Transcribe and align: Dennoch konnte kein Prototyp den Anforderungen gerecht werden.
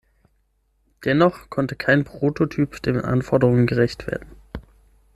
Dennoch 1.05 1.51
konnte 1.51 1.75
kein 1.75 2.05
Prototyp 2.05 2.81
den 2.81 3.01
Anforderungen 3.01 3.67
gerecht 3.67 4.07
werden. 4.07 4.31